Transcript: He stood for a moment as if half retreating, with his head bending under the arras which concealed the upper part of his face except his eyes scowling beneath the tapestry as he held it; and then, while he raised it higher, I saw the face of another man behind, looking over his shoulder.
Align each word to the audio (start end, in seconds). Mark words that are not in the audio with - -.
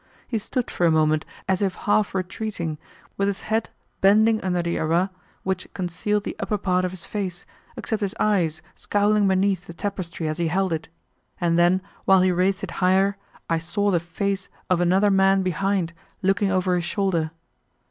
He 0.27 0.39
stood 0.39 0.71
for 0.71 0.87
a 0.87 0.89
moment 0.89 1.25
as 1.47 1.61
if 1.61 1.75
half 1.75 2.15
retreating, 2.15 2.79
with 3.17 3.27
his 3.27 3.41
head 3.41 3.69
bending 4.01 4.41
under 4.41 4.63
the 4.63 4.79
arras 4.79 5.09
which 5.43 5.71
concealed 5.75 6.23
the 6.23 6.35
upper 6.39 6.57
part 6.57 6.83
of 6.83 6.89
his 6.89 7.05
face 7.05 7.45
except 7.77 8.01
his 8.01 8.15
eyes 8.19 8.63
scowling 8.73 9.27
beneath 9.27 9.67
the 9.67 9.75
tapestry 9.75 10.27
as 10.27 10.39
he 10.39 10.47
held 10.47 10.73
it; 10.73 10.89
and 11.39 11.59
then, 11.59 11.83
while 12.05 12.21
he 12.21 12.31
raised 12.31 12.63
it 12.63 12.71
higher, 12.81 13.15
I 13.47 13.59
saw 13.59 13.91
the 13.91 13.99
face 13.99 14.49
of 14.71 14.81
another 14.81 15.11
man 15.11 15.43
behind, 15.43 15.93
looking 16.23 16.49
over 16.49 16.73
his 16.73 16.83
shoulder. 16.85 17.29